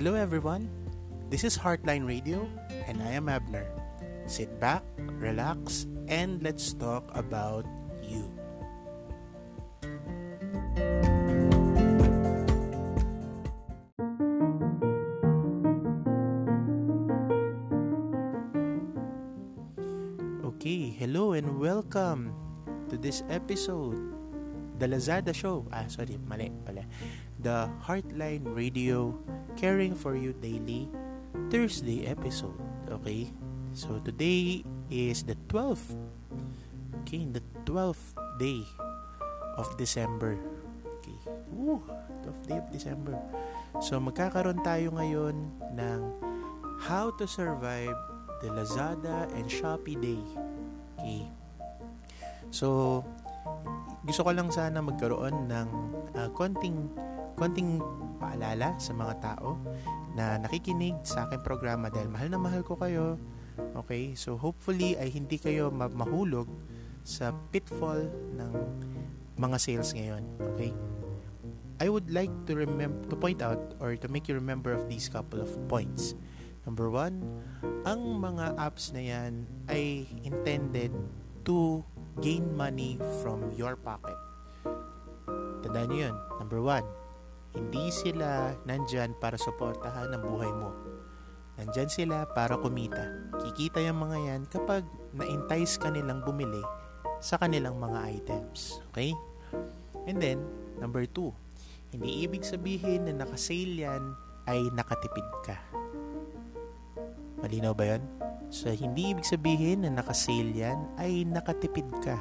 [0.00, 0.64] Hello, everyone.
[1.28, 2.48] This is Heartline Radio,
[2.88, 3.68] and I am Abner.
[4.24, 7.68] Sit back, relax, and let's talk about
[8.00, 8.24] you.
[20.48, 22.32] Okay, hello and welcome
[22.88, 24.00] to this episode.
[24.80, 25.68] The Lazada Show.
[25.68, 26.88] Ah, sorry, mali pala.
[27.40, 29.16] The Heartline Radio
[29.56, 30.92] Caring for You Daily
[31.48, 32.56] Thursday episode.
[32.88, 33.32] Okay?
[33.72, 34.60] So today
[34.92, 35.96] is the 12th.
[37.02, 38.60] Okay, the 12th day
[39.56, 40.36] of December.
[41.00, 41.18] Okay.
[41.48, 41.80] Woo,
[42.22, 43.16] 12th day of December.
[43.80, 45.36] So magkakaroon tayo ngayon
[45.80, 46.00] ng
[46.84, 47.96] How to Survive
[48.40, 50.20] the Lazada and Shopee Day.
[50.96, 51.24] Okay.
[52.50, 53.00] So,
[54.02, 55.68] gusto ko lang sana magkaroon ng
[56.16, 56.90] uh, konting
[57.40, 57.80] konting
[58.20, 59.56] paalala sa mga tao
[60.12, 63.16] na nakikinig sa aking programa dahil mahal na mahal ko kayo.
[63.80, 64.12] Okay?
[64.12, 66.46] So, hopefully ay hindi kayo ma- mahulog
[67.00, 68.52] sa pitfall ng
[69.40, 70.22] mga sales ngayon.
[70.54, 70.76] Okay?
[71.80, 75.08] I would like to remember to point out or to make you remember of these
[75.08, 76.12] couple of points.
[76.68, 77.24] Number one,
[77.88, 80.92] ang mga apps na yan ay intended
[81.48, 81.80] to
[82.20, 84.16] gain money from your pocket.
[85.64, 86.16] Tandaan nyo yun.
[86.36, 86.84] Number one,
[87.54, 90.70] hindi sila nandyan para suportahan ang buhay mo.
[91.58, 93.10] Nandyan sila para kumita.
[93.42, 96.62] Kikita yung mga yan kapag na-entice ka nilang bumili
[97.20, 98.80] sa kanilang mga items.
[98.90, 99.12] Okay?
[100.08, 100.40] And then,
[100.80, 101.36] number two,
[101.90, 104.02] hindi ibig sabihin na nakasale yan
[104.48, 105.58] ay nakatipid ka.
[107.44, 108.02] Malinaw ba yan?
[108.48, 112.18] So, hindi ibig sabihin na nakasale yan ay nakatipid ka.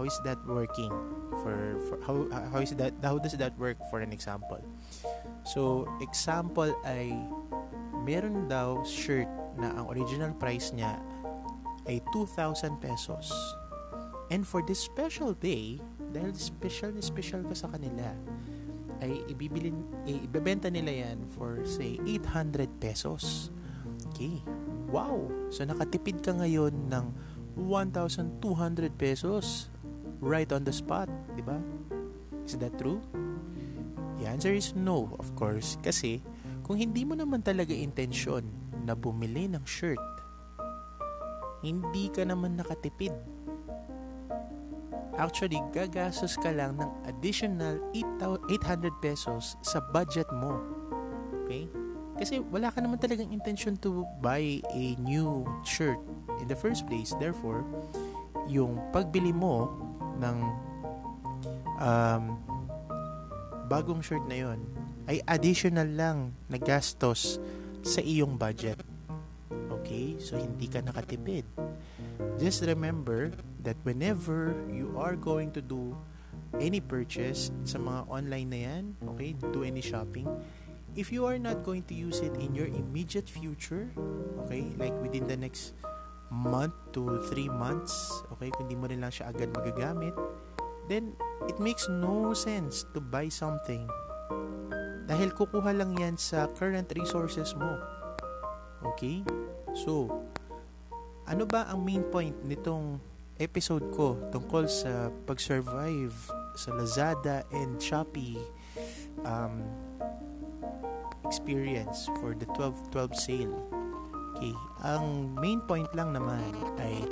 [0.00, 0.88] How is that working?
[1.44, 4.56] For, for how how is that how does that work for an example?
[5.44, 7.12] So, example ay
[8.00, 9.28] meron daw shirt
[9.60, 10.96] na ang original price niya
[11.84, 13.28] ay 2,000 pesos.
[14.32, 15.84] And for this special day,
[16.16, 18.16] dahil special na special ka sa kanila,
[19.04, 19.68] ay ibibili,
[20.08, 23.52] eh, ibebenta nila yan for say 800 pesos.
[24.08, 24.40] Okay.
[24.88, 25.28] Wow!
[25.52, 27.04] So nakatipid ka ngayon ng
[27.60, 28.40] 1,200
[28.96, 29.68] pesos
[30.20, 31.56] right on the spot, di ba?
[32.44, 33.00] Is that true?
[34.20, 36.20] The answer is no, of course, kasi
[36.64, 38.44] kung hindi mo naman talaga intensyon
[38.84, 40.00] na bumili ng shirt,
[41.64, 43.12] hindi ka naman nakatipid.
[45.20, 50.60] Actually, gagastos ka lang ng additional 800 pesos sa budget mo.
[51.44, 51.68] Okay?
[52.16, 56.00] Kasi wala ka naman talagang intention to buy a new shirt
[56.40, 57.12] in the first place.
[57.16, 57.64] Therefore,
[58.48, 59.68] yung pagbili mo
[60.20, 60.38] ng
[61.80, 62.24] um,
[63.66, 64.60] bagong shirt na yon
[65.08, 67.40] ay additional lang na gastos
[67.80, 68.78] sa iyong budget.
[69.80, 70.14] Okay?
[70.20, 71.48] So, hindi ka nakatipid.
[72.36, 73.32] Just remember
[73.64, 75.96] that whenever you are going to do
[76.58, 80.26] any purchase sa mga online na yan, okay, do any shopping,
[80.98, 83.90] if you are not going to use it in your immediate future,
[84.46, 85.74] okay, like within the next
[86.30, 90.14] month to three months, okay, kung di mo rin lang siya agad magagamit,
[90.86, 91.14] then
[91.50, 93.86] it makes no sense to buy something
[95.10, 97.74] dahil kukuha lang yan sa current resources mo.
[98.94, 99.26] Okay?
[99.74, 100.06] So,
[101.26, 103.02] ano ba ang main point nitong
[103.42, 106.14] episode ko tungkol sa pag-survive
[106.54, 108.38] sa Lazada and Shopee
[109.26, 109.66] um,
[111.26, 113.58] experience for the 12-12 sale.
[114.40, 116.40] Okay, ang main point lang naman
[116.80, 117.04] ay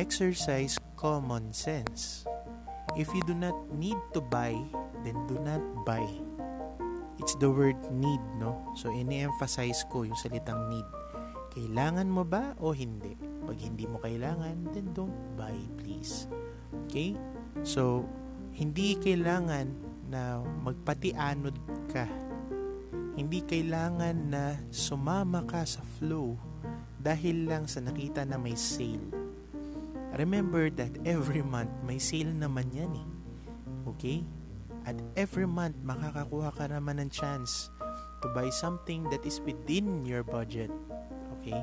[0.00, 2.24] exercise common sense.
[2.96, 4.56] If you do not need to buy,
[5.04, 6.00] then do not buy.
[7.20, 8.56] It's the word need, no?
[8.80, 10.88] So, ini-emphasize ko yung salitang need.
[11.52, 13.12] Kailangan mo ba o hindi?
[13.44, 15.52] Pag hindi mo kailangan, then don't buy,
[15.84, 16.32] please.
[16.88, 17.12] Okay?
[17.60, 18.08] So,
[18.56, 19.68] hindi kailangan
[20.08, 21.60] na magpatianod
[21.92, 22.08] ka
[23.12, 26.36] hindi kailangan na sumama ka sa flow
[26.96, 29.04] dahil lang sa nakita na may sale.
[30.16, 33.08] Remember that every month may sale naman yan eh.
[33.88, 34.18] Okay?
[34.88, 37.68] At every month makakakuha ka naman ng chance
[38.24, 40.70] to buy something that is within your budget.
[41.40, 41.60] Okay?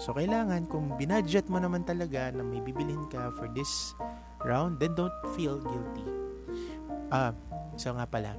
[0.00, 3.94] So kailangan kung binudget mo naman talaga na may bibilhin ka for this
[4.42, 6.06] round, then don't feel guilty.
[7.12, 7.32] Ah,
[7.78, 8.34] so nga pala,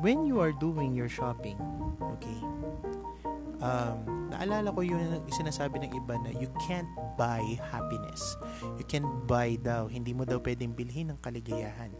[0.00, 1.60] when you are doing your shopping,
[2.16, 2.40] okay,
[3.60, 6.88] um, naalala ko yung sinasabi ng iba na you can't
[7.20, 8.40] buy happiness.
[8.80, 9.86] You can't buy daw.
[9.92, 11.92] Hindi mo daw pwedeng bilhin ng kaligayahan.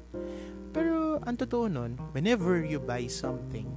[0.72, 3.68] Pero, ang totoo nun, whenever you buy something,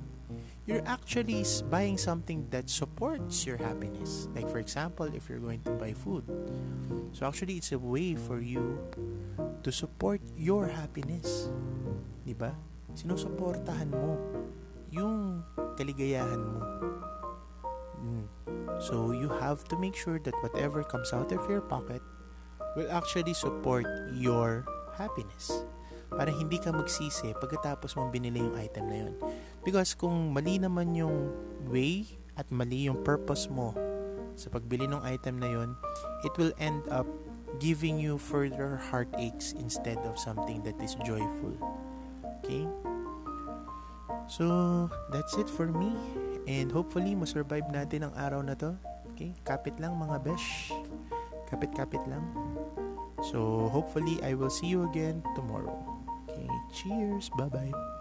[0.63, 4.31] you're actually buying something that supports your happiness.
[4.31, 6.23] Like for example, if you're going to buy food.
[7.11, 8.79] So actually it's a way for you
[9.59, 11.51] to support your happiness.
[12.23, 12.55] 'Di ba?
[12.94, 14.18] Sinusuportahan mo
[14.94, 15.42] yung
[15.78, 16.62] kaligayahan mo.
[17.98, 18.25] Mm.
[18.84, 22.01] So you have to make sure that whatever comes out of your pocket
[22.78, 24.66] will actually support your
[24.98, 25.66] happiness.
[26.13, 29.13] Para hindi ka magsisi pagkatapos mong binili yung item na yun.
[29.66, 31.34] Because kung mali naman yung
[31.66, 32.06] way
[32.38, 33.74] at mali yung purpose mo
[34.38, 35.69] sa pagbili ng item na yun,
[36.22, 37.10] it will end up
[37.57, 41.54] giving you further heartaches instead of something that is joyful.
[42.44, 42.68] Okay?
[44.28, 45.95] So, that's it for me.
[46.44, 48.75] And hopefully, masurvive natin ang araw na to.
[49.16, 49.31] Okay?
[49.48, 50.75] Kapit lang mga besh.
[51.48, 52.24] Kapit-kapit lang.
[53.31, 55.80] So, hopefully, I will see you again tomorrow.
[56.28, 56.50] Okay?
[56.75, 57.31] Cheers!
[57.40, 57.93] Bye-bye!